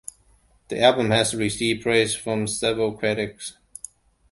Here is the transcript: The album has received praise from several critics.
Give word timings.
The 0.69 0.81
album 0.81 1.11
has 1.11 1.35
received 1.35 1.83
praise 1.83 2.15
from 2.15 2.47
several 2.47 2.93
critics. 2.93 3.53